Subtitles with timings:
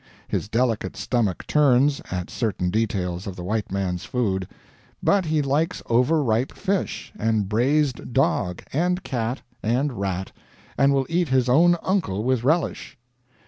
[0.27, 4.47] His delicate stomach turns, at certain details of the white man's food;
[5.03, 10.31] but he likes over ripe fish, and brazed dog, and cat, and rat,
[10.75, 12.97] and will eat his own uncle with relish.